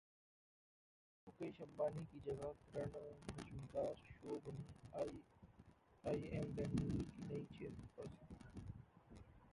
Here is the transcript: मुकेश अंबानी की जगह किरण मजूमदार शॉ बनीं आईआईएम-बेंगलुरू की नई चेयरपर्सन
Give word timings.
मुकेश 1.27 1.59
अंबानी 1.61 2.05
की 2.13 2.19
जगह 2.27 2.53
किरण 2.63 2.95
मजूमदार 3.35 3.93
शॉ 4.07 4.39
बनीं 4.47 4.65
आईआईएम-बेंगलुरू 5.01 7.03
की 7.11 7.29
नई 7.29 7.45
चेयरपर्सन 7.53 8.35